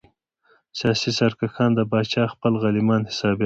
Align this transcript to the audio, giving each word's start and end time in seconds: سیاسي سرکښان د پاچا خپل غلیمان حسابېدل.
سیاسي 0.79 1.11
سرکښان 1.19 1.71
د 1.75 1.79
پاچا 1.91 2.23
خپل 2.33 2.53
غلیمان 2.63 3.01
حسابېدل. 3.09 3.39